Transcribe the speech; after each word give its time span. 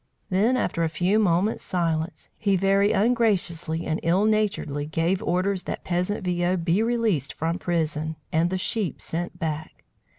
Then, 0.31 0.57
after 0.57 0.83
a 0.83 0.89
few 0.89 1.19
moments' 1.19 1.63
silence, 1.63 2.31
he 2.35 2.55
very 2.55 2.91
ungraciously 2.91 3.85
and 3.85 3.99
ill 4.01 4.25
naturedly 4.25 4.87
gave 4.87 5.21
orders 5.21 5.61
that 5.65 5.83
peasant 5.83 6.23
Viaud 6.23 6.65
be 6.65 6.81
released 6.81 7.33
from 7.35 7.59
prison, 7.59 8.15
and 8.31 8.49
the 8.49 8.57
sheep 8.57 8.99
sent 8.99 9.37
back. 9.37 9.83